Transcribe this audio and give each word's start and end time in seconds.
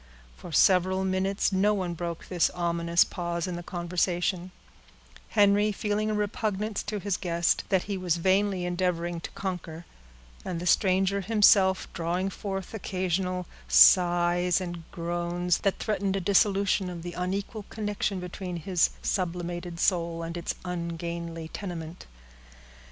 For 0.35 0.51
several 0.51 1.05
minutes 1.05 1.51
no 1.51 1.75
one 1.75 1.93
broke 1.93 2.25
this 2.27 2.49
ominous 2.55 3.03
pause 3.03 3.45
in 3.45 3.55
the 3.55 3.61
conversation; 3.61 4.49
Henry 5.29 5.71
feeling 5.71 6.09
a 6.09 6.15
repugnance 6.15 6.81
to 6.81 6.97
his 6.97 7.17
guest, 7.17 7.63
that 7.69 7.83
he 7.83 7.99
was 7.99 8.15
vainly 8.17 8.65
endeavoring 8.65 9.21
to 9.21 9.29
conquer, 9.37 9.85
and 10.43 10.59
the 10.59 10.65
stranger 10.65 11.21
himself 11.21 11.87
drawing 11.93 12.31
forth 12.31 12.73
occasional 12.73 13.45
sighs 13.67 14.59
and 14.59 14.81
groans, 14.91 15.59
that 15.59 15.77
threatened 15.77 16.15
a 16.15 16.19
dissolution 16.19 16.89
of 16.89 17.03
the 17.03 17.13
unequal 17.13 17.65
connection 17.69 18.19
between 18.19 18.55
his 18.55 18.89
sublimated 19.03 19.79
soul 19.79 20.23
and 20.23 20.35
its 20.35 20.55
ungainly 20.65 21.47
tenement. 21.49 22.07